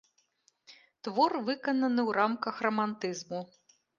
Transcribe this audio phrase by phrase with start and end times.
[1.07, 3.39] Твор выканана ў рамках рамантызму.